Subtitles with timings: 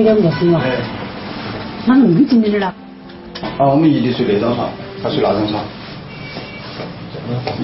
[0.00, 0.62] 这两个是吗？
[1.86, 2.74] 那那么近的了？
[3.58, 4.70] 啊，我们一地睡那张床，
[5.02, 5.62] 他睡那张床，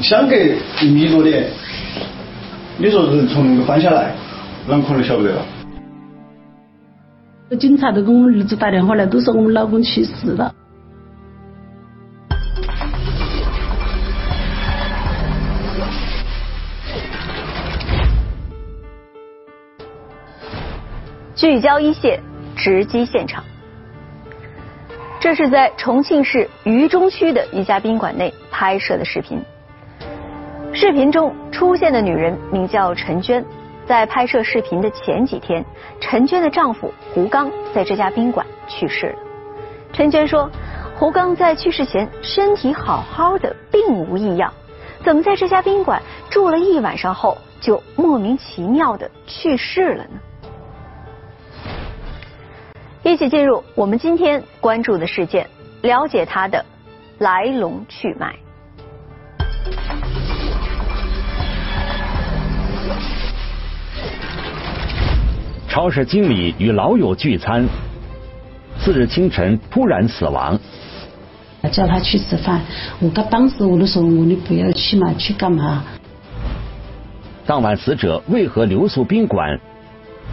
[0.03, 0.37] 相隔
[0.83, 1.47] 一米多点，
[2.77, 4.15] 你说人从那个翻下来，
[4.69, 5.43] 啷可能晓不得了？
[7.59, 10.55] 警察都给我们儿子打电话来，都说我们老公去世了。
[21.47, 22.21] 聚焦一线，
[22.57, 23.45] 直击现场。
[25.21, 29.41] 这是在重庆市渝中区的一家宾馆内拍摄的视频。
[30.73, 33.45] 视频中出现的女人名叫陈娟。
[33.87, 35.65] 在拍摄视频的前几天，
[36.01, 39.19] 陈娟的丈夫胡刚在这家宾馆去世了。
[39.93, 40.51] 陈娟说，
[40.97, 44.53] 胡刚在去世前身体好好的，并无异样，
[45.05, 50.19] 怎么在这家宾馆住了一晚上后，就莫名其妙的去世了呢？
[53.07, 55.49] 一起进入我们今天关注的事件，
[55.83, 56.65] 了解它的
[57.19, 58.35] 来龙去脉。
[65.69, 67.65] 超市经理与老友聚餐，
[68.81, 70.59] 次日清晨突然死亡。
[71.71, 72.61] 叫他去吃饭，
[72.99, 75.85] 我刚当时我都说我你不要去嘛，去干嘛？
[77.47, 79.61] 当晚死者为何留宿宾馆？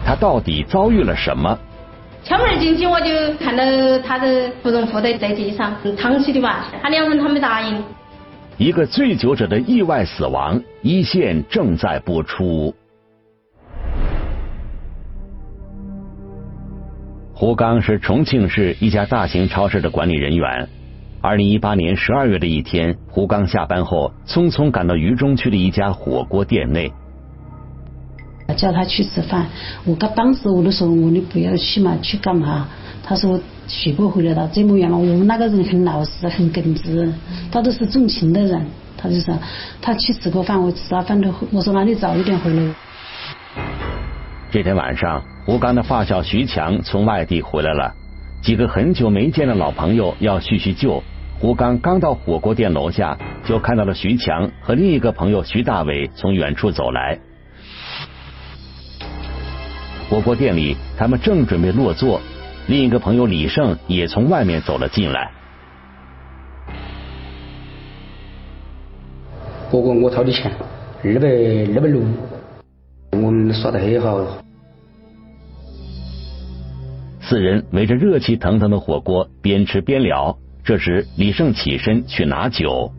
[0.04, 1.56] 他到底遭遇了什么？
[2.24, 3.62] 敲门进去我就看到
[3.98, 7.84] 他的芙蓉铺在在地上躺起的吧，他两人他没答应。
[8.56, 12.74] 一个醉酒者的意外死亡，一线正在播出。
[17.34, 20.66] 胡刚是重庆市一家大型超市的管理人员。
[21.20, 26.90] 二零一八年十二月的一天，胡刚下班后匆匆赶到渝中区的一家火锅店内，
[28.52, 29.46] 叫他去吃饭。
[29.84, 32.68] 我刚当时我都说我你不要去嘛，去干嘛？
[33.02, 34.96] 他说徐不回来了，这么远了。
[34.96, 37.12] 我们那个人很老实，很耿直，
[37.50, 38.66] 他都是重情的人。
[38.96, 39.38] 他就说
[39.80, 42.74] 他去吃个饭，我吃了饭都我说那你早一点回来。
[44.50, 45.22] 这天晚上。
[45.46, 47.92] 胡刚的发小徐强从外地回来了，
[48.40, 51.02] 几个很久没见的老朋友要叙叙旧。
[51.38, 57.18] 胡刚刚到火锅店楼下，就看到了徐强和另一个朋友徐大伟从远处走来。
[60.08, 62.20] 火锅店里，他们正准备落座，
[62.66, 65.30] 另一个朋友李胜也从外面走了进来。
[69.70, 70.52] 哥哥，我掏的钱，
[71.02, 71.28] 二百
[71.74, 72.00] 二百六，
[73.12, 74.24] 我们耍的很好。
[77.20, 80.38] 四人围着热气腾腾的火锅边吃边聊。
[80.62, 82.92] 这时，李胜起身去拿酒。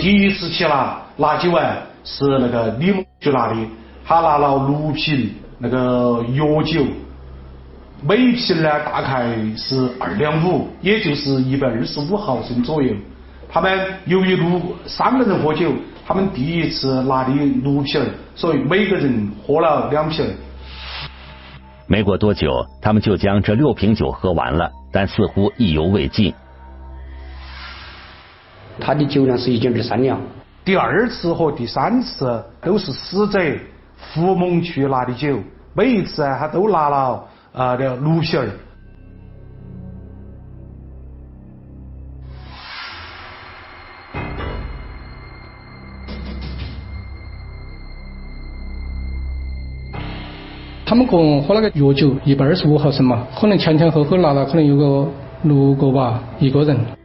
[0.00, 3.56] 第一次去拿拿酒啊，是那个李某去拿的，
[4.04, 6.84] 他拿了六瓶那个药酒，
[8.02, 12.94] 每瓶呢大概是二两五，也就是一百二十五毫升左右。
[13.52, 15.70] 他们由于六三个人喝酒。
[16.06, 20.26] 他们第一次拿的六瓶所以每个人喝了两瓶
[21.86, 26.34] 没过多久，他们就将这六瓶酒喝完了，但似乎意犹未尽。
[28.80, 30.18] 他的酒量是一斤二三两。
[30.64, 33.38] 第二次和第三次都是死者
[34.12, 35.38] 胡某去拿的酒，
[35.74, 38.40] 每一次啊，他都拿了啊的六瓶
[50.84, 55.08] 他们共喝那个药酒一百二十五毫升嘛，可能前前后后拿了可能有个
[55.42, 56.99] 六个吧，一个人。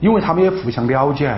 [0.00, 1.32] 因为他们也互相了解，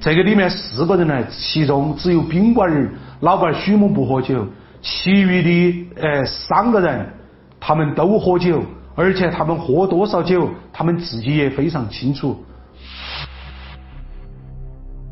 [0.00, 2.88] 这个里面四个人呢，其中只有宾馆
[3.20, 4.46] 老板许某不喝酒。
[4.82, 7.06] 其余的呃三个人，
[7.58, 8.62] 他们都喝酒，
[8.94, 12.42] 而且他们喝多少酒，他们自己也非常清楚。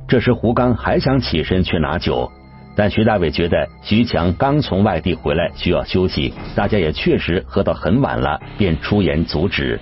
[0.08, 2.32] 这时胡刚还想起身去拿酒，
[2.74, 9.78] 但徐大伟觉得徐强刚从外地回来需要休息，大家也确实喝到很晚了，便出言阻止。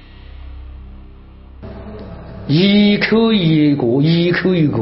[2.48, 4.78] 一口一个，一口一个，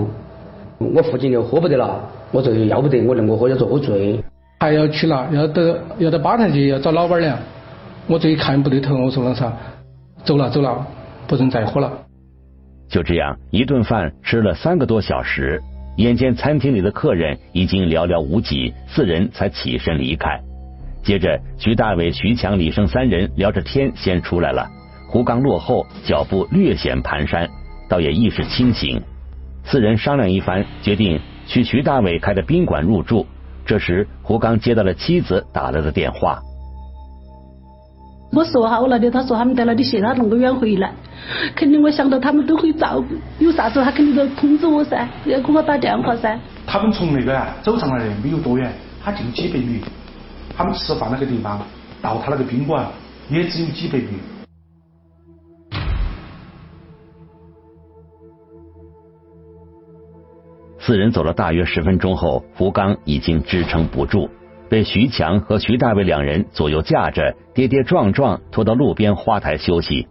[0.79, 1.99] 我父亲就喝不得了，
[2.31, 4.23] 我说要不得，我能够喝要做醉。
[4.61, 5.63] 还要去拿，要到
[5.99, 7.39] 要到吧台去，要找老板娘。
[8.07, 9.51] 我这一看不对头，我说那啥，
[10.25, 10.87] 走了走了，
[11.27, 11.91] 不准再喝了。
[12.89, 15.63] 就这样，一顿饭吃了三个多小时，
[15.97, 20.39] 眼见餐厅里的客人已经寥寥无几，四人才起身离开。
[21.03, 24.69] 接着，徐大伟、徐强、李胜三人聊着天先出来了。
[25.15, 27.49] 胡刚落后，脚步略显蹒跚，
[27.89, 29.01] 倒也意识清醒。
[29.63, 33.25] 四人商量一番，决定去徐大伟开的宾馆入住。
[33.65, 36.41] 这时，胡刚接到了妻子打来的电话。
[38.33, 40.93] 我说哈，我那天他说他们在那里歇，他那么远回来，
[41.55, 46.37] 肯定我想到他们都会照顾，有啥子他肯定都通知我噻，要给我打电话噻。
[46.67, 48.69] 他们从那个啊走上来的没有多远，
[49.01, 49.81] 他就几百米。
[50.57, 51.65] 他们吃饭那个地方
[52.03, 52.85] 到他那个宾馆
[53.31, 54.19] 也只有几百米。
[60.87, 64.29] 四人走了大约十分钟后，胡刚已经支撑不住，
[64.69, 70.07] 被徐强和徐大伟两人左右架着，跌跌撞撞拖到路边花台休息。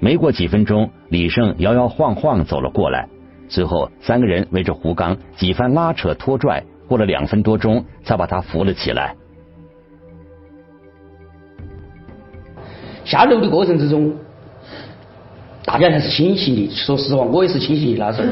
[0.00, 3.08] 没过几分钟，李胜摇摇晃晃走了过来，
[3.48, 9.16] 随后三个人围着胡刚几番拉扯拖拽，过了两分多钟，才把他扶了起来。
[13.06, 14.14] 下楼的过程之中。
[15.64, 18.28] 大家还是清醒的，说实话，我也是清醒的那时候。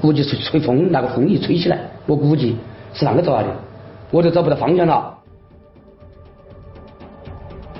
[0.00, 2.56] 估计是吹风，那个风一吹起来，我估计
[2.92, 3.48] 是啷个着的，
[4.10, 5.14] 我都找不到方向了。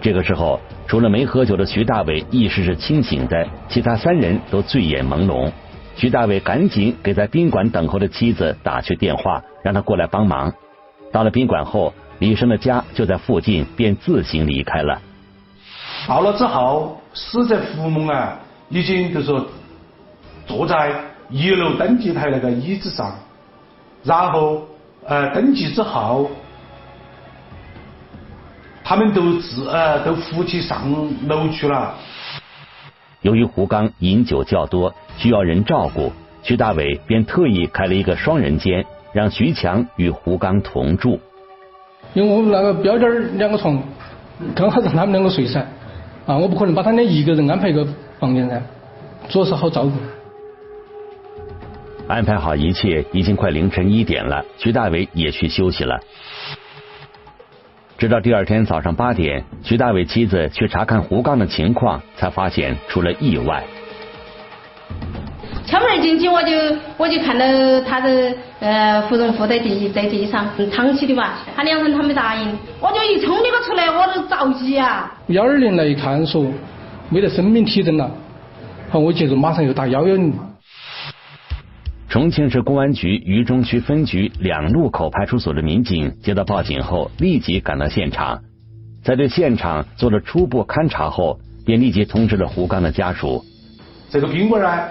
[0.00, 5.50] 这个时候，除了没喝酒的徐大伟意识是清醒的，其他三人都醉眼朦胧。
[5.96, 10.52] 徐大伟赶紧给在宾馆等候的妻子打去电话，让他过来帮忙。
[11.10, 15.00] 到了宾馆后，李生的家就在附近，便自行离开了。
[16.06, 18.38] 到了之后，死者胡某啊。
[18.74, 19.46] 已经就是说
[20.46, 20.92] 坐在
[21.30, 23.14] 一楼登记台那个椅子上，
[24.02, 24.62] 然后
[25.06, 26.28] 呃登记之后，
[28.82, 30.90] 他们都自呃都扶起上
[31.28, 31.94] 楼去了。
[33.22, 36.12] 由于胡刚饮酒较多，需要人照顾，
[36.42, 41.20] 徐大伟便特意开了一个双人间，让徐强与胡刚同住。
[42.12, 43.80] 因为我们那个标间两个床，
[44.52, 45.64] 刚好让他们两个睡噻，
[46.26, 47.86] 啊，我不可能把他俩一个人安排一个。
[48.24, 48.58] 房间噻，
[49.28, 49.90] 主要是好照顾。
[52.08, 54.42] 安排好一切，已经快凌晨一点了。
[54.56, 56.00] 徐大伟也去休息了。
[57.98, 63.62] 直到第二天早上八点，徐大伟妻子去查看胡刚的情况，才发现出了意外。
[65.66, 66.52] 敲门进去，我就
[66.96, 67.44] 我就看到
[67.82, 75.12] 他的呃芙蓉敷在地在地上躺起的嘛，他两声他没答应，我就一冲那个出来，我都着急啊。
[75.26, 76.46] 幺二零来一看说。
[77.14, 78.10] 没得生命体征了，
[78.90, 80.32] 好，我接着马上又打幺幺零。
[82.08, 88.42] 重庆市公安局渝中区分局两路口派出所的民警接到报警后，立即赶到现场，
[89.04, 93.44] 在对现场做了初步勘查后，便立即通知了胡刚的家属。
[94.10, 94.88] 这个宾馆呢，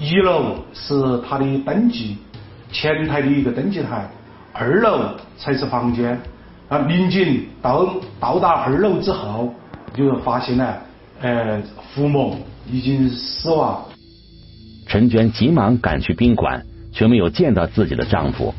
[0.00, 2.16] 一楼是他的登记
[2.72, 4.10] 前台的一个登记台，
[4.52, 6.20] 二楼才是房间。
[6.68, 9.54] 啊，民警到到达二楼之后，
[9.94, 10.74] 就发现呢。
[11.22, 12.36] 呃，胡某
[12.68, 13.80] 已经死亡。
[14.88, 18.52] 陈娟急忙赶去宾馆，却没有见到自己的丈夫。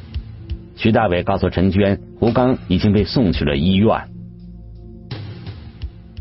[0.78, 3.90] 徐大伟告诉陈娟，胡刚已经被送去了医院。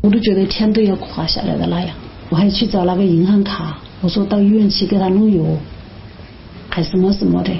[0.01, 1.95] 我都觉得天都要垮下来的那样，
[2.29, 5.41] 我还去找那个银行卡，我说到医院去给他弄药，
[6.69, 7.51] 还什么什么的。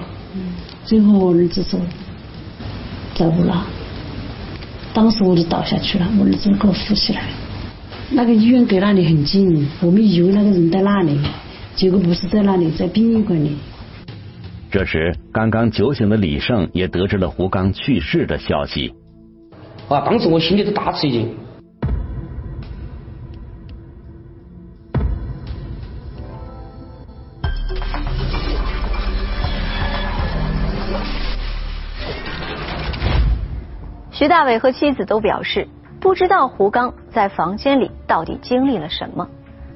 [0.83, 1.79] 最后我儿子说，
[3.15, 3.65] 在不了。
[4.93, 7.23] 当时我就倒下去了，我儿子给我扶起来。
[8.15, 11.19] 那个医院隔那里很近，我们以为那个人在那里，
[11.75, 13.57] 结果不是在那里，在殡仪馆里。
[14.69, 18.93] 这时，刚刚酒醒的李胜也得知了胡刚去世的消息。
[19.89, 21.35] 啊，当时我心里都大吃一惊。
[34.11, 35.67] 徐大伟和妻子都表示。
[36.03, 39.25] 不知道胡刚在房间里到底经历了什么，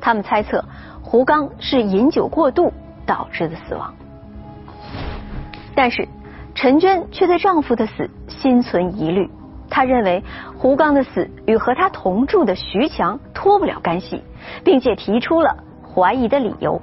[0.01, 0.65] 他们猜测
[1.01, 2.73] 胡刚是饮酒过度
[3.05, 3.95] 导致的死亡。
[5.73, 6.05] 但是
[6.53, 9.29] 陈娟却对丈夫的死心存疑虑，
[9.69, 10.21] 她认为
[10.57, 14.21] 胡刚的死与和他同住的徐强脱不了干系，
[14.65, 16.81] 并且提出了怀疑的理由。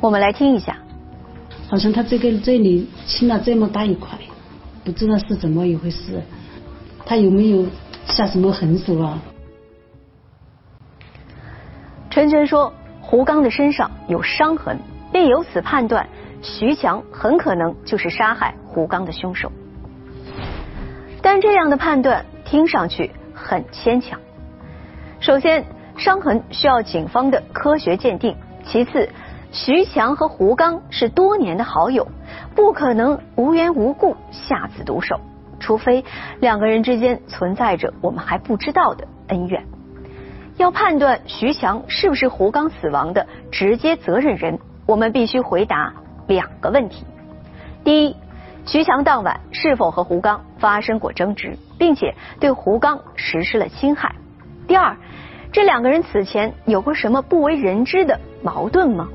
[0.00, 0.76] 我们来听一下，
[1.68, 4.16] 好像他这个这里青了这么大一块，
[4.84, 6.22] 不知道是怎么一回事。
[7.06, 7.66] 他有没有
[8.06, 9.20] 下什么狠手啊？
[12.10, 14.78] 陈娟说，胡刚的身上有伤痕，
[15.12, 16.08] 并由此判断
[16.42, 19.50] 徐强很可能就是杀害胡刚的凶手。
[21.20, 24.20] 但这样的判断听上去很牵强。
[25.20, 25.64] 首先，
[25.96, 28.36] 伤痕需要警方的科学鉴定。
[28.64, 29.08] 其次，
[29.52, 32.06] 徐强和胡刚是多年的好友，
[32.54, 35.20] 不可能无缘无故下此毒手，
[35.64, 36.04] 除非
[36.40, 39.64] 两个人之间存在着我们还不知道的恩怨。
[40.58, 45.90] 要判断徐强是不是胡刚死亡的直接责任人，我们必须回答
[46.26, 47.06] 两个问题：
[47.82, 48.16] 第一，
[48.66, 54.14] 徐强当晚是否和胡刚发生过争执，并且对胡刚实施了侵害？
[54.68, 54.94] 第二，
[55.50, 59.08] 这两个人此前有过什么不为人知的矛盾吗？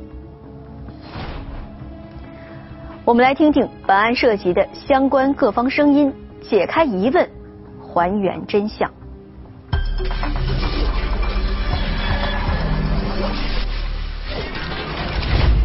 [3.06, 7.30] 我们来听听本案涉及的相关各方声音，解开疑问，
[7.82, 8.90] 还原真相。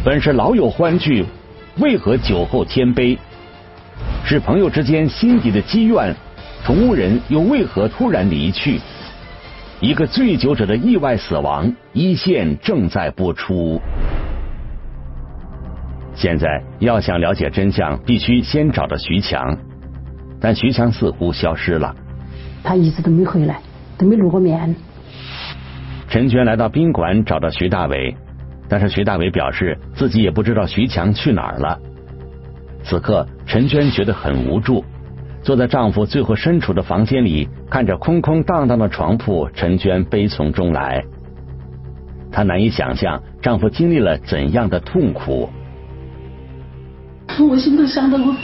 [0.03, 1.25] 本是老友欢聚，
[1.77, 3.17] 为何酒后添杯？
[4.23, 6.15] 是朋友之间心底的积怨，
[6.63, 8.79] 同屋人又为何突然离去？
[9.79, 13.81] 一个醉酒者的意外死亡，一线正在播出。
[16.13, 19.57] 现在要想了解真相，必须先找到徐强，
[20.45, 21.95] 但徐强似乎消失了。
[22.63, 23.59] 他一直都没回来，
[23.97, 24.75] 都没露过面。
[26.07, 28.15] 陈娟来到宾馆找到徐大伟，
[28.69, 31.79] 但是徐大伟表示自己也不知道徐强去哪儿了。
[32.83, 34.85] 此刻，陈娟觉得很无助，
[35.41, 41.03] 坐在丈夫最后身处的房间里，看着空空荡荡的床铺，陈娟悲从中来。
[42.31, 45.49] 她难以想象丈夫经历了怎样的痛苦。
[47.49, 48.35] 我心头想到我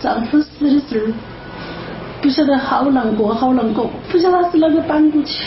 [0.00, 1.12] 丈夫死的事儿，
[2.22, 5.44] 不晓得好难过，好难过，不晓得是哪个搬过去，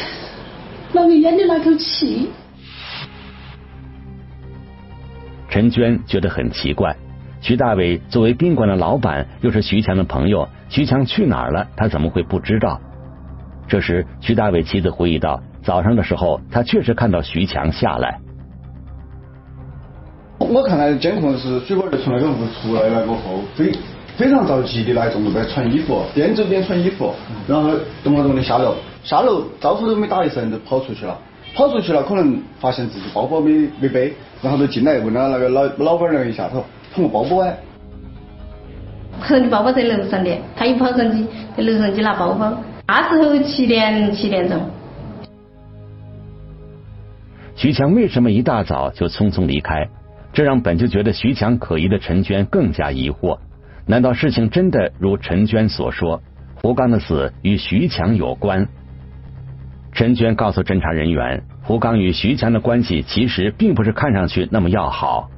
[0.91, 2.29] 哪个咽的那口气。
[5.49, 6.95] 陈娟觉得很奇怪，
[7.39, 12.81] 徐大伟作为宾馆的老板，又是徐强的朋友，徐强去哪儿了，他怎么会不知道？
[13.67, 18.19] 这时，徐大伟妻子回忆道：早上的时候，他确实看到徐强下来。
[20.39, 23.71] 我看那监控是水果儿从那个屋出来了过后，非
[24.15, 27.13] 非常着急的那种在穿衣服，边走边穿衣服，
[27.47, 27.71] 然后
[28.03, 31.17] 咚了咚的下楼，下楼招呼都没打一声就跑出去了，
[31.55, 37.57] 跑出去了可能发现自己包包没没背，然后就进来问了那个老老板娘一下，他说碰个包包哎，
[39.19, 41.25] 可能包包在楼上的，他一跑上去
[41.57, 42.53] 在楼上去拿包包，
[42.87, 44.59] 那时候七点七点钟。
[47.55, 49.87] 徐强为什么一大早就匆匆离开？
[50.33, 53.37] 这让本就觉得徐强可疑的陈娟更加疑惑。
[53.85, 56.21] 难道事情真的如陈娟所说，
[56.55, 58.67] 胡刚的死与徐强有关？
[59.91, 65.29] 陈娟告诉侦查人员，胡刚与徐强的关系其实并不是看上去那么要好。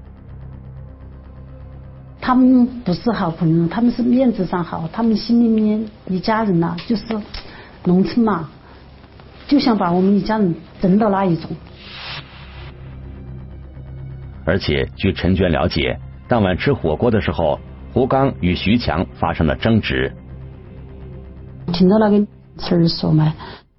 [2.21, 7.03] 他们不是好朋友，他们是面子上好，他们心里面一家人呐，就是
[7.83, 8.49] 农村嘛，
[9.47, 11.49] 就想把我们一家人整到那一种。
[14.45, 17.59] 而且，据陈娟了解，当晚吃火锅的时候，
[17.95, 20.11] 胡刚与徐强发生了争执。
[21.71, 22.19] 听到那个
[22.57, 23.33] 词儿说嘛，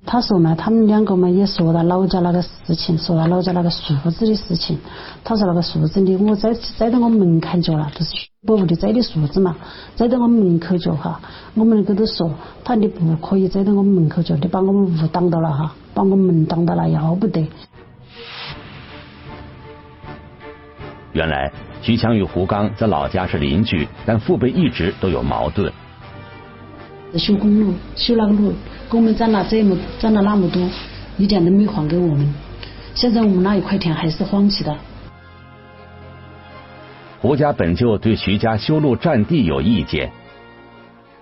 [0.06, 4.78] 他说嘛，他们两个嘛也说到老家那个事情，说到老家那个树子的事情。
[5.22, 9.54] 他说那个树子的，我栽栽到我门槛角了，就是我屋的栽的树子嘛，
[9.96, 11.20] 栽到我们门口角哈。
[11.52, 12.30] 我们那个都说，
[12.64, 17.46] 他你不可以栽到我们门口角，你把我们屋挡到了哈，把我们门挡到了，要不得。
[21.12, 21.52] 原来
[21.82, 25.72] 徐强与胡刚在老家是邻居，但父辈一直都有矛盾。
[27.14, 28.52] 修公路，修那个路，
[28.90, 30.68] 给我们占了这么占了那么多，
[31.16, 32.34] 一点都没还给我们。
[32.94, 34.76] 现在我们那一块田还是荒起的。
[37.20, 40.10] 胡家本就对徐家修路占地有意见，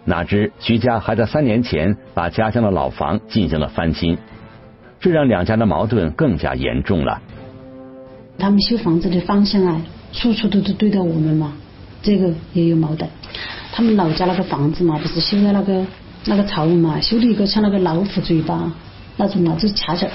[0.05, 4.19] 哪知徐家还在三年前把家乡的老房进行了翻新，
[4.99, 7.21] 这让两家的矛盾更加严重了。
[8.37, 9.81] 他们修房子的方向啊，
[10.15, 11.53] 处处都是对待我们嘛，
[12.01, 13.09] 这个也有矛盾。
[13.73, 15.85] 他们老家那个房子嘛，不是修在那个
[16.27, 18.73] 那个朝嘛，修的一个像那个老虎嘴巴
[19.17, 20.07] 那种嘛，就恰恰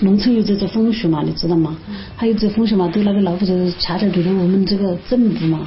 [0.00, 1.76] 农村有这种风俗嘛，你知道吗？
[2.16, 5.66] 还有这风俗嘛，对那个老虎嘴恰恰对着我们这个镇子嘛，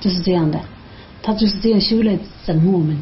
[0.00, 0.60] 就是这样的。
[1.22, 3.00] 他就是这样修来整我们。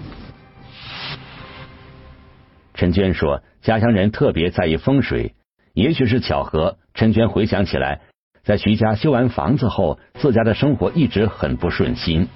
[2.74, 5.34] 陈娟说，家乡人特别在意风水，
[5.74, 6.78] 也许是巧合。
[6.94, 8.00] 陈娟回想起来。
[8.44, 12.28] 在徐家修完房子后，自家的生活一直很不顺心。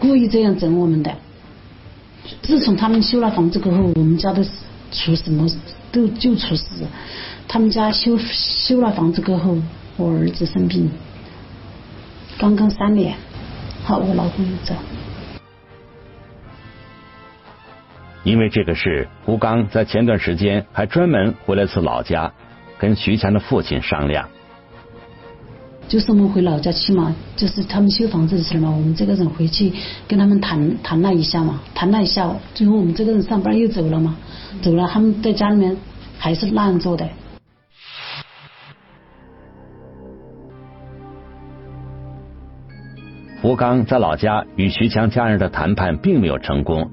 [0.00, 1.14] 故意这样整我们的。
[2.42, 4.42] 自从他们修了房子过后，我们家都
[4.90, 5.48] 出什么
[5.92, 6.64] 都就出事。
[7.46, 9.56] 他们家修修了房子过后，
[9.96, 10.90] 我儿子生病，
[12.36, 13.14] 刚刚三年，
[13.84, 14.74] 好，我老公又走。
[18.24, 22.32] 因为这个事，胡刚在前段时间还专门回了次老家。
[22.76, 24.28] 跟徐强的父亲商量。
[25.92, 29.70] 就是我们回老家去嘛，就是他们修房子的事嘛，我们这个人回去
[30.08, 34.16] 跟他们谈谈了一下嘛，谈了一下，最后我们这个人上班又走了嘛，
[34.62, 35.76] 走了，他们在家里面
[36.18, 37.06] 还是那样做的。
[43.42, 46.90] 胡刚在老家与徐强家人的谈判并没有成功，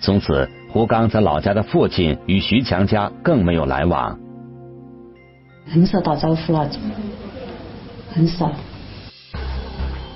[0.00, 4.18] 从此胡刚在老家的父亲与徐强家更没有来往，
[5.66, 6.66] 很少打招呼了，
[8.14, 8.52] 很少。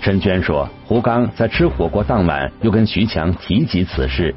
[0.01, 4.35] 陈娟说，胡刚在吃火锅当晚又跟徐强提及此事，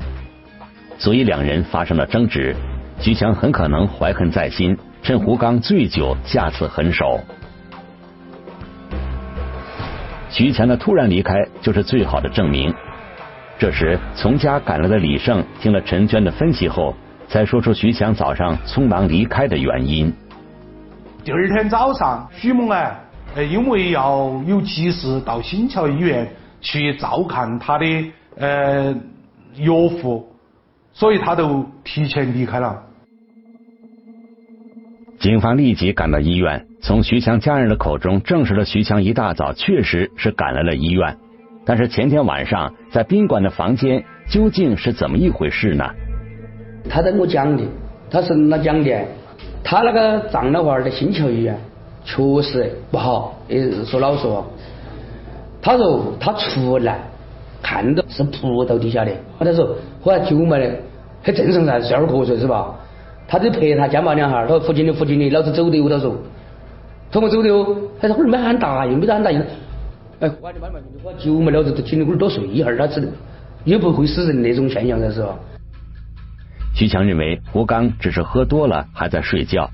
[0.98, 2.56] 所以两人发生了争执。
[3.00, 7.20] 徐强很可能怀恨在心，趁胡刚醉酒下此狠手。
[10.30, 12.74] 徐强的突然离开就是最好的证明。
[13.58, 16.96] 这时，从家赶来的李胜听了陈娟的分析后，
[17.28, 20.14] 才说出徐强早上匆忙离开的原因。
[21.24, 23.00] 第二天早上，徐某哎，
[23.38, 26.28] 因为要有急事到新桥医院
[26.62, 27.86] 去照看他的
[28.38, 28.94] 呃
[29.56, 30.28] 岳父，
[30.92, 32.84] 所以他都提前离开了。
[35.20, 41.18] 警方立即赶到医院，从徐强家人的口中证实了徐强一大早确实是赶来了医院。
[41.66, 45.86] 但是前天晚上在宾馆的房间究竟是怎么一回事呢？
[46.90, 47.64] 他跟我讲的，
[48.10, 49.06] 他是那讲的，
[49.64, 51.56] 他那个丈老汉在新桥医院
[52.04, 54.44] 确实不好，也说老实话。
[55.62, 57.00] 他说他出来
[57.62, 60.72] 看到是葡萄底下的，他说喝下酒嘛的，
[61.24, 62.76] 很正常噻，睡会儿瞌睡是吧？
[63.28, 66.16] 他就陪他家嘛两下，他说：“附近的附近的，老子走的哟。”他说
[67.12, 69.40] ：“怎么走的哦？”他说：“没喊答应，没得喊答应。”
[70.20, 73.08] 哎，喝的慢慢就喝酒嘛，老子就请你龟儿多睡一会儿，他是
[73.66, 75.36] 也不会死人那种现象噻，是吧？
[76.74, 79.70] 徐强认为胡刚只是喝多了，还在睡觉，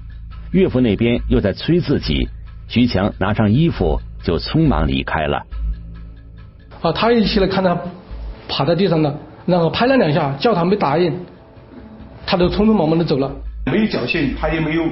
[0.56, 2.30] 岳父那边又在催自己，
[2.70, 5.44] 徐强拿上衣服就匆忙离开了。
[6.82, 7.78] 啊，他一起来看他
[8.48, 9.14] 趴在地上了，
[9.46, 11.14] 然后拍了两下，叫他没答应。
[12.26, 13.30] 他就匆匆忙忙的走了，
[13.66, 14.84] 没有叫醒，他也没有，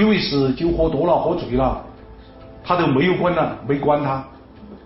[0.00, 1.84] 以为是酒喝多了，喝醉了，
[2.62, 4.24] 他都没有管了，没管他，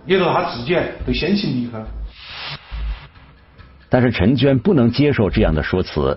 [0.06, 0.74] 也就他自己
[1.06, 1.78] 就先行离开。
[3.90, 6.16] 但是陈娟不能接受这样的说辞，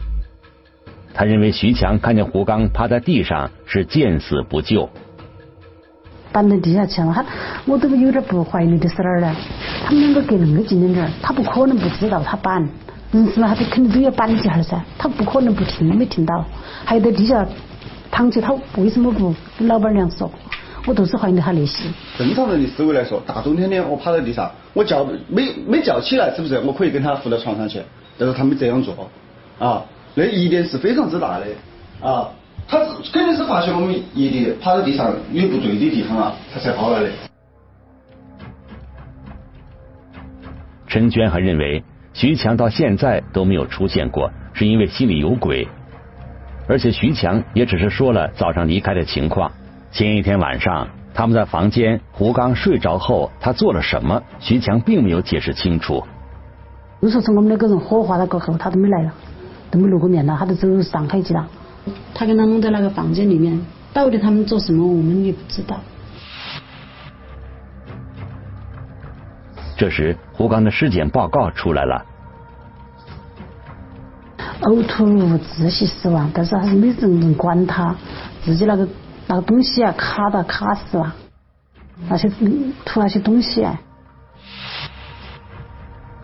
[1.16, 4.90] 他认为徐强看见胡刚趴在地上是见死不救，
[6.32, 7.26] 搬到地下去了，他
[7.66, 9.36] 我都有点不怀疑的是哪儿呢？
[9.86, 12.68] 他们两个隔那么近的点儿，他不可能不知道他搬。
[13.12, 16.44] 人死了，他肯定都要搬几下噻，他不可能不听，没听到，
[16.84, 17.48] 还在地下
[18.12, 20.30] 躺起，他为什么不跟老板娘说？
[20.86, 21.88] 我都是怀疑他那些。
[22.18, 26.60] 正常人的思维来说，大冬天的我趴在地上，我叫没没叫起来，是不是？
[26.60, 27.82] 我可以跟他扶到床上去，
[28.18, 29.10] 但是他没这样做，
[29.58, 29.82] 啊，
[30.16, 31.46] 那疑点是非常之大的，
[32.02, 32.30] 啊，
[32.68, 32.80] 他
[33.14, 37.10] 肯定是发现我们一的趴在地上有不对的地方啊，他才跑来的。
[40.88, 41.84] 陈娟还认为。
[42.18, 45.68] 徐强到现在都没有出现过，是因为心里有鬼。
[46.66, 49.52] 而且徐强也只是说了早上离开的情况。
[49.92, 56.02] 前一天晚上他们在房间，胡刚睡着后他做了什么，徐强并没有解释清楚。
[57.02, 59.14] 就说从我们那个人火化了过后，他都没来了，
[59.72, 61.48] 都没露过面了，他都走上海去了。
[62.14, 63.60] 他跟他弄在那个房间里面，
[63.94, 65.80] 到底他们做什么，我们也不知道。
[69.78, 72.06] 这时，胡刚的尸检报告出来了，
[74.62, 77.94] 呕吐物、窒息死亡，但是还是没人能管他，
[78.42, 78.88] 自己那个
[79.28, 81.14] 那个东西啊卡到卡死了，
[82.08, 82.30] 那些
[82.86, 83.80] 吐那些东西啊。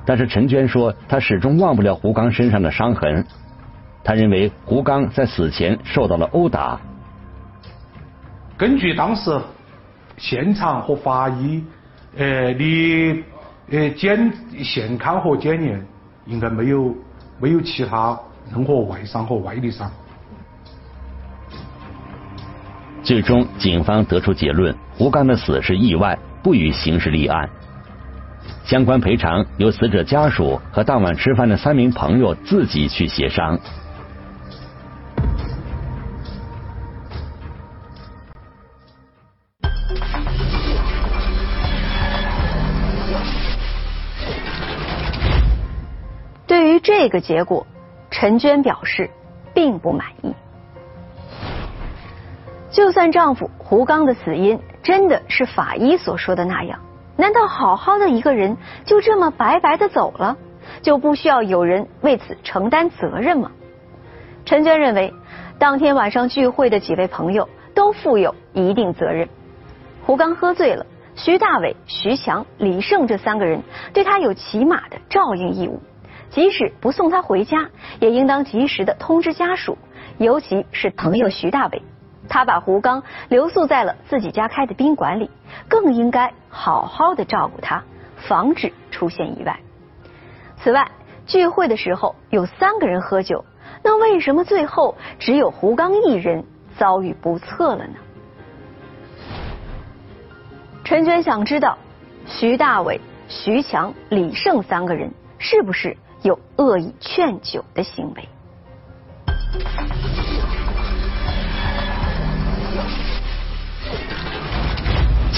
[0.06, 3.26] 但是陈娟说，她始终忘不了胡刚身上的伤痕，
[4.04, 6.80] 她认为胡刚在死前受到了殴打。
[8.58, 9.40] 根据当时
[10.18, 11.64] 现场和法医
[12.18, 13.24] 呃的。
[13.74, 15.82] 呃，检现勘和检验
[16.26, 16.94] 应该没有
[17.40, 18.20] 没有其他
[18.52, 19.90] 任何外伤和外力伤。
[23.02, 27.50] 最终，警方得出结论：胡刚的死是意外，不予刑事立案。
[28.64, 33.60] 相关赔偿由死者家属和当晚吃饭的三名朋友自己去协商。
[46.48, 47.66] 对于这个结果，
[48.10, 49.10] 陈娟表示
[49.54, 50.34] 并不满意。
[52.70, 56.80] 就算丈夫胡刚的死因真的是法医所说的那样，
[57.18, 60.38] 难道好好的一个人就这么白白的走了，
[60.82, 63.52] 就不需要有人为此承担责任吗？
[64.46, 65.14] 陈娟认为，
[65.60, 69.30] 当天晚上聚会的几位朋友都负有一定责任。
[70.04, 73.62] 胡刚喝醉了，徐大伟、徐强、李胜这三个人
[73.94, 75.80] 对他有起码的照应义务，
[76.32, 77.70] 即使不送他回家，
[78.00, 79.78] 也应当及时的通知家属，
[80.18, 81.84] 尤其是朋友徐大伟。
[82.32, 85.30] 他把胡刚留宿在了自己家开的宾馆里，
[85.68, 87.84] 更应该好好的照顾他，
[88.16, 89.60] 防止出现意外。
[90.64, 90.90] 此外，
[91.28, 93.44] 聚会的时候有三个人喝酒，
[93.84, 96.46] 那为什么最后只有胡刚一人
[96.78, 97.96] 遭遇不测了呢？
[100.86, 101.78] 陈娟想知道，
[102.26, 108.30] 徐大伟、徐强、李胜三个人是不是有恶意劝酒的行为？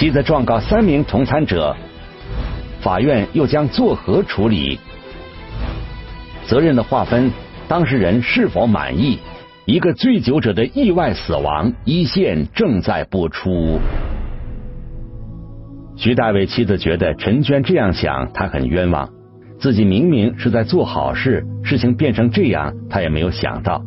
[0.03, 1.73] 妻子状告三名同餐者，
[2.81, 4.77] 法院又将作何处理？
[6.45, 7.31] 责任的划分，
[7.69, 9.17] 当事人是否满意？
[9.63, 13.79] 一个醉酒者的意外死亡，一线正在播出。
[15.95, 19.09] 徐大伟妻子觉得陈娟这样想，他很冤枉。
[19.57, 23.81] 自己明明是在做好事，事情变成这样，他也没有想到。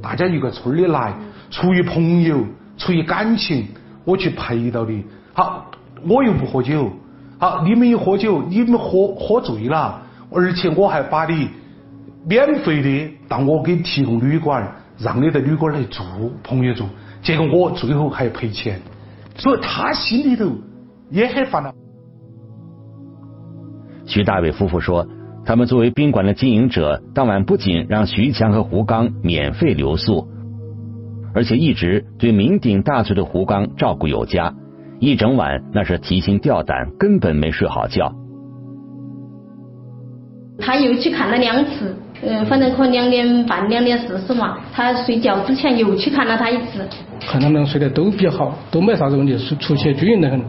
[0.00, 1.12] 大家一个村里来，
[1.50, 2.42] 出于朋友，
[2.78, 3.66] 出于感情，
[4.06, 4.94] 我去陪到的。
[5.34, 5.70] 好，
[6.06, 6.90] 我又不喝酒，
[7.38, 11.48] 好，你们一喝酒，你们喝喝醉了，而且我还把你
[12.26, 16.02] 免费的，当我给提供旅馆，让你在旅馆来住，
[16.42, 16.84] 朋友住，
[17.22, 18.78] 结果我最后还赔钱，
[19.36, 20.50] 所以他心里头
[21.10, 21.72] 也很烦恼。
[24.04, 25.06] 徐大伟夫妇说，
[25.46, 30.28] 他们作为宾馆的经营者，当晚不仅让徐强和胡刚免费留宿，
[31.34, 34.52] 而且一直对酩酊大醉的胡刚照顾有加。
[35.02, 38.14] 一整晚那是提心吊胆，根本没睡好觉。
[40.60, 44.60] 他又去看了两次，呃，反正可能两点半、两点四十嘛。
[44.72, 46.86] 他睡觉之前又去看了他一次。
[47.18, 50.40] 看他们睡得都比较好，都没啥子问题，出出去均匀得很。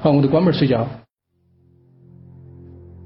[0.00, 0.88] 好，我就关门睡觉。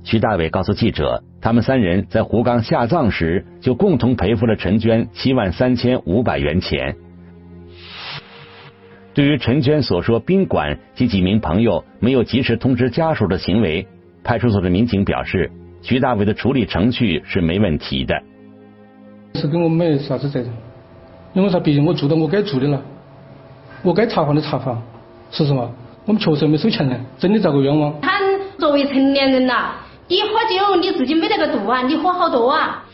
[0.05, 6.95] 徐大伟告诉记者，他们三人在胡刚下葬时就共同赔付了陈娟七万三千五百元钱。
[9.17, 13.89] 对于陈娟所说宾馆及几名朋友没有及时通知家属的行为，
[14.23, 15.51] 派出所的民警表示，
[15.81, 18.15] 徐大伟的处理程序是没问题的。
[19.33, 20.51] 是跟我没啥子责任，
[21.33, 21.59] 因为啥？
[21.59, 22.83] 毕竟我做到我该做的了，
[23.83, 24.83] 我该查房的查房，
[25.31, 25.71] 是实话，
[26.05, 27.99] 我们确实没收钱呢，真的遭过冤枉。
[28.03, 28.21] 他
[28.59, 29.77] 作为成年人了，
[30.09, 32.85] 你喝酒你自己没得个度啊，你喝好多啊？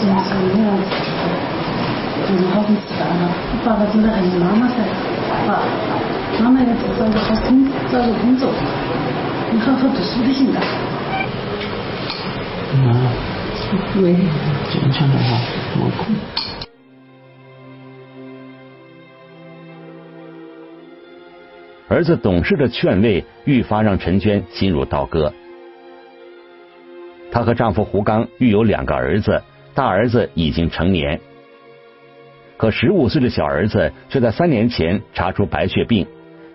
[0.00, 0.16] 要
[6.96, 8.50] 找个好工找个工作，
[9.52, 10.60] 你好好读书就行了。
[12.82, 12.86] 妈，
[14.00, 14.14] 喂，
[14.70, 15.38] 坚强点哈，
[15.76, 16.14] 没空。
[21.88, 25.32] 儿子懂事的劝慰，愈发让陈娟心如刀割。
[27.32, 29.42] 她和丈夫胡刚育有两个儿子。
[29.80, 31.18] 大儿子已经成年，
[32.58, 36.06] 可十五岁的小儿子却在三年前查出白血病，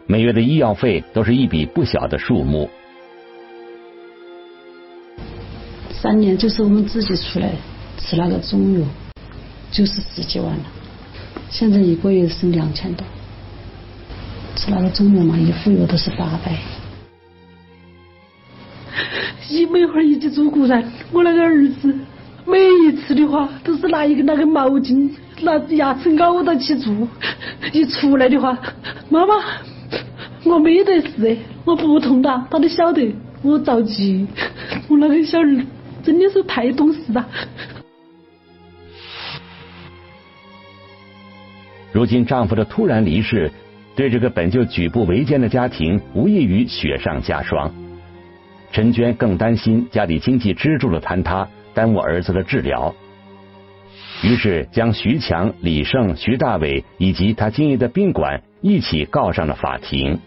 [0.06, 2.70] 每月的医药费都是一笔不小的数目。
[5.90, 7.50] 三年就是我们自己出来
[7.98, 8.86] 吃那个中药，
[9.72, 10.66] 就是十几万了，
[11.50, 13.04] 现在一个月是两千多，
[14.56, 16.56] 吃那个中药嘛，一副药都是八百。
[19.50, 21.92] 一每会儿一起做果然，我那个儿子。
[22.48, 25.10] 每一次的话，都是拿一个那个毛巾，
[25.42, 27.08] 拿牙齿咬到起住。
[27.74, 28.56] 一出来的话，
[29.10, 29.34] 妈妈，
[30.44, 34.28] 我没得事，我不痛的，他都晓得我着急。
[34.88, 35.66] 我那个小儿
[36.04, 37.28] 真的是太懂事了。
[41.92, 43.52] 如今丈夫的突然离世，
[43.96, 47.74] 对这个本就举步维艰的家庭，无异于雪上加霜。
[48.72, 51.48] 陈娟更担心家里经济支柱的坍塌。
[51.76, 52.96] 耽误儿子的治疗，
[54.24, 60.18] 于是将徐强、李胜、徐大伟以及他经营的宾馆一起告上了法庭。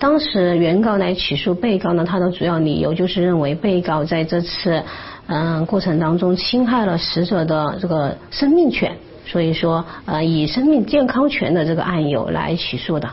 [0.00, 4.82] 当时原告来起诉被告呢，他的主要理由就是认为被告在这次
[5.28, 13.08] 嗯过程当中侵害了死者的这个生命权，所以说呃以生命健康权的这个案由来起诉的。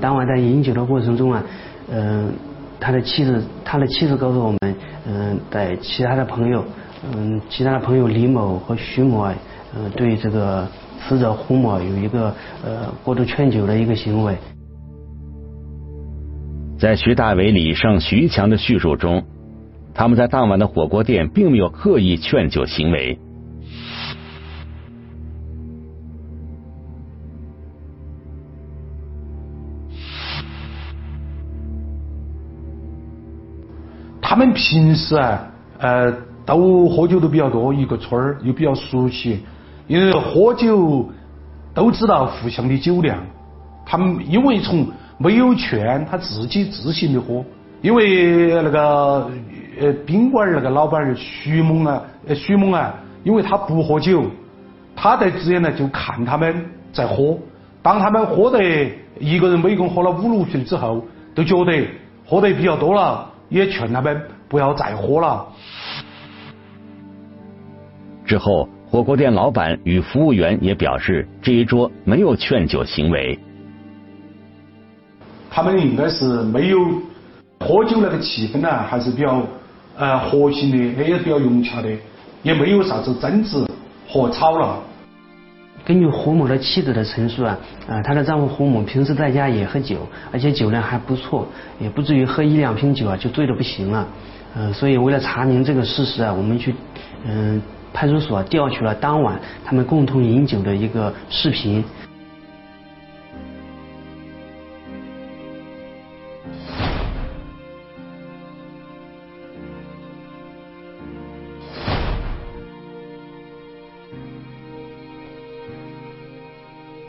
[0.00, 1.44] 当晚在饮酒的过程中啊，
[1.92, 2.32] 嗯。
[2.80, 4.58] 他的妻子，他的妻子告诉我们，
[5.06, 6.64] 嗯，在其他的朋友，
[7.12, 10.66] 嗯，其他的朋友李某和徐某，呃，对这个
[11.00, 12.34] 死者胡某有一个
[12.64, 14.36] 呃过度劝酒的一个行为。
[16.78, 19.24] 在徐大伟、李胜、徐强的叙述中，
[19.94, 23.18] 他们在当晚的火锅店并没有刻意劝酒行为。
[34.34, 35.46] 他们平时啊，
[35.78, 36.12] 呃，
[36.44, 39.38] 都喝酒都比较多，一个村儿又比较熟悉，
[39.86, 41.08] 因为喝酒
[41.72, 43.16] 都知道互相的酒量。
[43.86, 47.44] 他们因为从没有劝，他自己自行的喝。
[47.80, 49.30] 因为那个
[49.80, 52.02] 呃宾馆那个老板徐某啊，
[52.34, 52.92] 徐某啊，
[53.22, 54.24] 因为他不喝酒，
[54.96, 57.38] 他在之前呢就看他们在喝。
[57.82, 58.60] 当他们喝得
[59.20, 61.04] 一个人每共喝了五六瓶之后，
[61.36, 61.86] 都觉得
[62.26, 65.46] 喝得比较多了，也劝他们不要再喝了。
[68.24, 73.38] 之后，火锅店老板与服务员也表示，这一桌没有劝酒行为。
[75.50, 76.78] 他们应该是没有
[77.60, 79.42] 喝酒那个气氛呢，还是比较
[79.96, 81.88] 呃和谐的，也比较融洽的，
[82.42, 83.64] 也没有啥子争执
[84.08, 84.82] 和吵闹。
[85.84, 89.98] 根据胡某的妻子的陈述啊，啊，她的丈夫胡某平时在家也喝酒，
[90.32, 91.46] 而且酒量还不错，
[91.78, 94.08] 也不至于喝一两瓶酒啊就醉得不行了。
[94.56, 96.74] 嗯，所以为了查明这个事实啊，我们去
[97.26, 97.60] 嗯
[97.92, 101.84] 派出所调取了当晚他们共同饮酒的一个视频。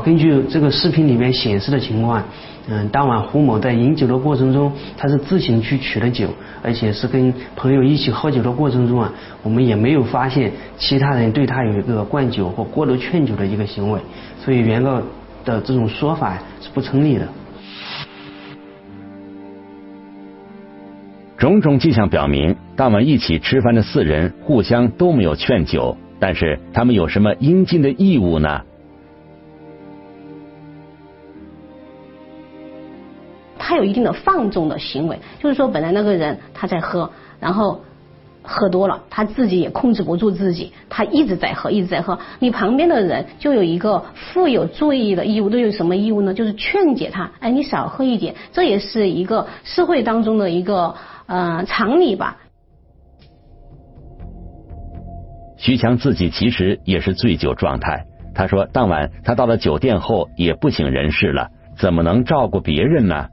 [0.06, 2.24] 根据这个视频里面显示的情况，
[2.70, 6.28] 嗯，当晚胡某在饮酒的过程中，他是自行去取的酒，
[6.62, 14.00] 而且是跟朋友一起喝酒的过程中啊，我们也没有发现其他人对他有一个灌酒或过度劝酒的一个行为，
[14.40, 15.02] 所以原告
[15.44, 17.28] 的这种说法是不成立的。
[21.36, 28.62] 种种迹象表明，当晚一起吃饭的四人互相都没有劝酒，但是他们有什么应尽的义务呢？
[33.68, 37.82] 他有一定的放纵的行为，就是说，本来那个人他在喝，然后
[38.44, 42.20] 喝多了，他自己也控制不住自己，他一直在喝，一直在喝。
[42.38, 46.32] 你旁边的人就有一个负有注意的义务，都有什么义务呢？
[46.32, 50.94] 就是劝解他，哎，你少喝一点，这也是一个社会当中的一个
[51.26, 52.38] 呃常理吧。
[55.58, 61.48] 徐强自己其实也是醉酒状态，他说当晚他到了酒店后也不省人事了，
[61.80, 63.30] 怎么能照顾别人呢？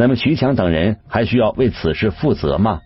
[0.00, 2.80] 那么徐强等人还需要为此事负责吗？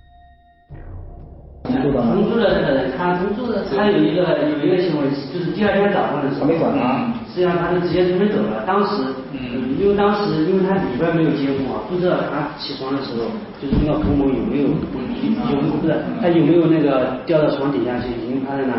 [1.62, 8.66] 同住的他同住的他有一个有一个行为，就是第二天早上的时候，没管他，实际上他就直接出门走了。
[8.66, 13.30] 当时，嗯，因为当时因为他里边没有监控啊，不知道他起床的时候，
[13.62, 18.74] 就是那个胡某有没有有不是他有没有那个掉到床底下去，已经趴在那。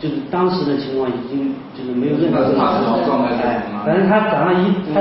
[0.00, 2.40] 就是当时的情况已经就是没有任何
[3.04, 4.96] 状态，反正他早上一他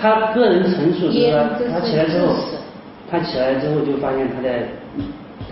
[0.00, 1.36] 他个人陈述是说
[1.70, 2.32] 他起来之后，
[3.10, 4.66] 他起来之后就发现他在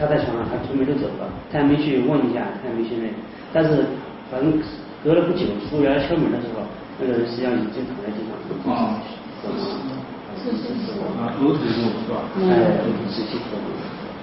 [0.00, 3.04] 他在床上，他出门就走了，他也没去问一下，他也没去那，
[3.52, 3.84] 但是
[4.32, 4.58] 反正
[5.04, 6.64] 隔了不久，服务员敲门的时候，
[6.98, 8.40] 那个人实际上已经躺在地上了。
[8.72, 8.96] 啊，
[10.40, 10.96] 是是是。
[11.20, 12.24] 啊，裸体是吧？
[12.48, 12.80] 哎，
[13.12, 13.36] 是是是。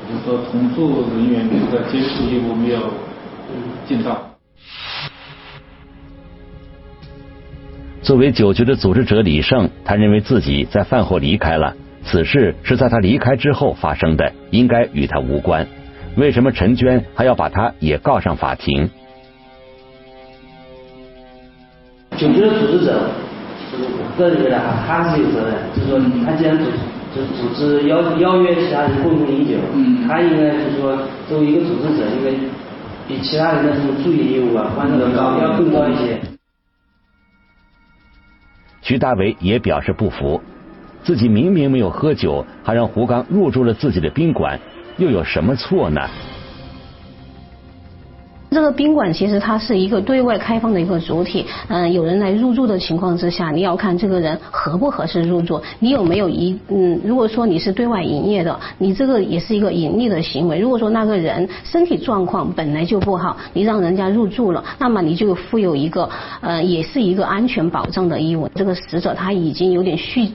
[0.10, 2.80] 就是说，同住人员这个接触业务没有
[3.86, 4.31] 尽到。
[8.02, 15.66] 作为酒局的组织者李胜，他认为自己在饭后离开了，此事是在他离开之后发生的，应该与他无关。
[16.16, 18.90] 为什么陈娟还要把他也告上法庭？
[22.18, 23.02] 酒局的组织者，
[23.72, 26.66] 我个人觉得啊，他是有责任，就是说他既然组
[27.16, 30.98] 就组织邀邀约其他人共同饮酒，嗯，他应该就是说
[31.30, 32.32] 作为一个组织者，应该
[33.08, 36.20] 比其他人的什么注意义务啊，关注的高要更高一些。
[38.82, 40.42] 徐大伟也表示不服，
[41.04, 44.60] 自己明明没有喝酒，还让胡刚入住了自己的宾馆，
[44.98, 46.02] 又有什么错呢？
[48.54, 60.60] 这个宾馆其实它是一个对外开放的一个主体，嗯，有人来入住的情况之下，你要看这个人合不合适入住，你有没有一嗯，如果说你是对外营业的，你这个也是一个盈利的行为。
[60.60, 66.10] 如果说那个人身体状况本来就不好，你让人家入住了，那么你就负有一个
[66.42, 68.50] 呃，也是一个安全保障的义务。
[68.54, 70.30] 这个死者他已经有点酗。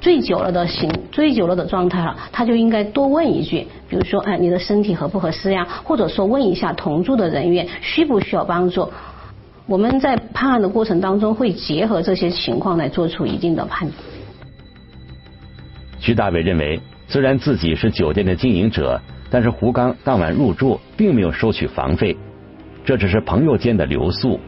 [0.00, 5.66] 醉酒了的行，醉酒了的状态了，他就应该多问一句，比如说，哎，你的身体合不合适呀？
[5.84, 8.90] 或者说问一下同住的人员需不需要帮助？
[9.66, 13.98] 我们在判案的过程当中会结合这些情况来做出一定的判断。
[16.00, 22.16] 徐大伟认为，虽然自己是酒店的经营者，但是胡刚当晚入住并没有收取房费，
[22.84, 24.40] 这只是朋友间的留宿。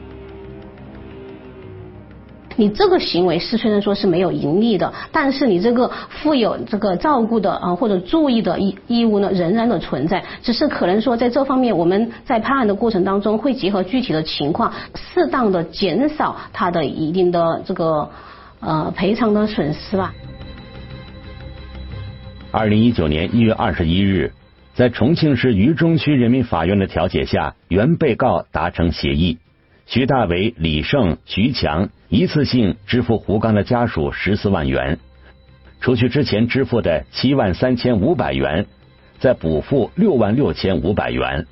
[2.63, 10.23] 你这个行为是虽然说是没有盈利的，但是你这个负有这个照顾的啊或者注意的义义务呢，仍然的存在。
[10.45, 18.09] 只是可能说在这方面，我们在判案的过程当中，会结合具体的情况，适当的减少他的一定的这个
[18.61, 20.15] 呃赔偿的损失吧。
[22.53, 24.33] 二零一九年一月二十一日，
[24.73, 29.39] 在重庆市渝中区人民法院的调解下，原被告达成协议。
[29.93, 34.99] 徐大为、李胜、徐强一次性支付胡刚的家属十四万元，
[35.83, 38.65] 除去之前支付的七万三千五百元，
[39.19, 41.47] 再补付六万六千五百元。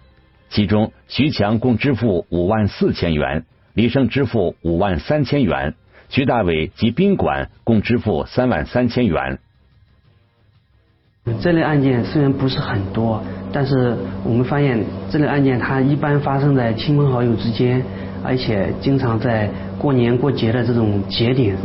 [0.49, 5.75] 其中，徐强共支付五万四千元，李胜支付五万三千元，
[6.09, 9.39] 徐大伟及宾馆共支付三万三千元。
[11.43, 13.23] 这类案件虽然不是很多，
[13.53, 17.85] 但是我们发现这类案件它一般发生在亲朋好友之间。
[18.23, 21.57] 而且经常在过年过节的这种节点。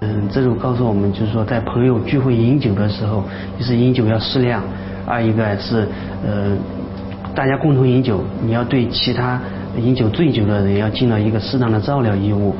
[0.00, 3.24] 嗯，这就告诉我们，就是说在朋友聚会饮酒的时候，
[3.58, 4.62] 就是饮酒要适量；
[5.04, 5.88] 二一个是
[6.24, 6.56] 呃，
[7.34, 9.40] 大家共同饮酒，你要对其他
[9.76, 12.54] 饮酒醉酒的人要尽到一个适当的照料义务。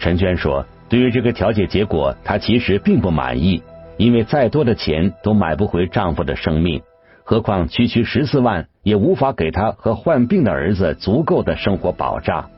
[0.00, 3.62] 陈娟说：“对于这个调解结果，她其实并不满意，
[3.98, 6.80] 因为再多的钱都买不回丈夫的生命，
[7.22, 12.48] 何况区区十四万也无法给她和患病的儿子足够的生活保障。”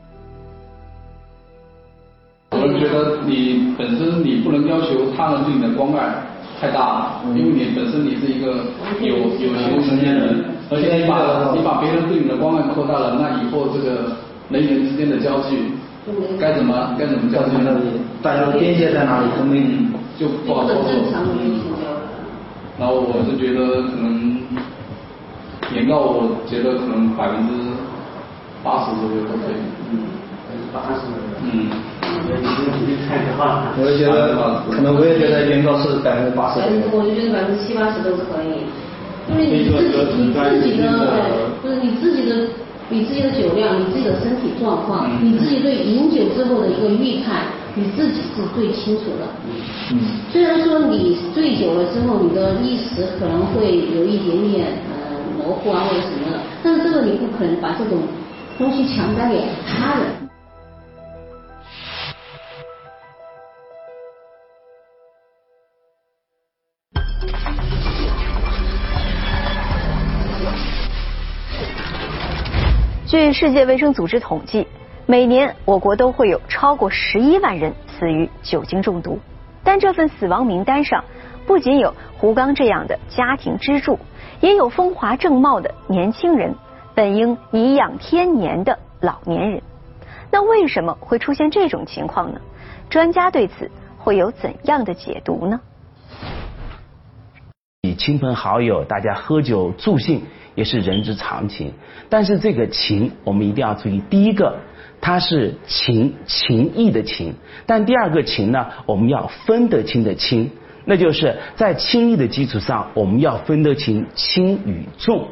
[2.52, 6.14] 我们觉得你本身你不能要求他人对你的关爱
[6.61, 8.66] 太大，因为你本身你是一个
[9.00, 9.28] 有有
[9.59, 14.16] 形成年人，而且你把你把别人对你的关爱扩大了，那以后这个
[14.48, 15.72] 人与人之间的交际。
[16.41, 17.85] 该怎么该怎么交那里？
[18.21, 19.27] 大家的边界在哪里？
[19.38, 19.62] 都没
[20.19, 20.91] 就不好操作。
[22.79, 24.43] 然后我是觉得可能
[25.73, 27.53] 原告，我觉得可能百分之
[28.65, 29.62] 八十左右都可以。
[29.93, 30.11] 嗯，
[30.43, 31.07] 百分之八十。
[31.47, 31.71] 嗯。
[33.79, 34.35] 我也觉得，
[34.71, 36.61] 可能我也觉得原告是百分之八十。
[36.61, 38.67] 百分之我就觉得百分之七八十都是可以，
[39.31, 40.88] 因为你自己你自己的
[41.62, 42.49] 不是你自己的。
[42.92, 49.24] 你自己的酒量，你自己的身体状况，你自己对饮酒之后的一个预判，你自己是最清楚的。
[49.90, 49.98] 嗯。
[50.31, 57.98] 虽然说你醉酒了之后，你的意识可能会有一点点呃模糊啊或者什么的，但是这个你不可能把这种
[58.59, 60.21] 东西强加给他人。
[73.12, 74.66] 据世界卫生组织统计，
[75.05, 79.18] 每年我国都会有超过十一万人死于酒精中毒。
[79.62, 81.05] 但这份死亡名单上，
[81.46, 83.98] 不仅有胡刚这样的家庭支柱，
[84.40, 86.55] 也有风华正茂的年轻人，
[86.94, 89.62] 本应颐养天年的老年人。
[90.31, 92.40] 那为什么会出现这种情况呢？
[92.88, 95.61] 专家对此会有怎样的解读呢？
[97.83, 100.22] 以亲朋好友大家喝酒助兴。
[100.55, 101.73] 也是人之常情，
[102.09, 104.03] 但是这个情我们一定要注意。
[104.11, 104.57] 第一个，
[105.01, 107.33] 它是情情义的情；
[107.67, 110.51] 但第二个情呢，我们要分得清的清，
[110.85, 115.29] 那就是在轻义的基础上，我们要分得清轻与重，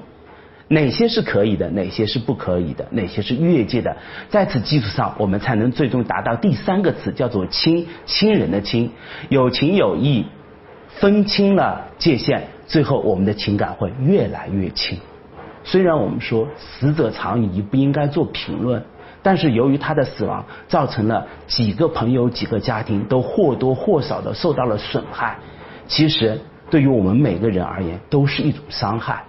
[0.68, 3.96] 哪些是可以的，哪些是不可以的，哪些是越界的。
[4.30, 8.90] 在此基础上，我们才能最终达到第三个词，叫做亲亲人的亲，
[9.28, 10.24] 有情有义，
[10.88, 14.98] 分清了界限，最后我们的情感会越来越轻。
[15.70, 18.82] 虽然我们说死者常已不应该做评论，
[19.22, 25.38] 但是由于他的死亡造成了几个朋友、几个家庭都或多或少的受到了损害，
[25.86, 26.40] 其实
[26.70, 29.22] 对于我们每个人而言都是一种伤害。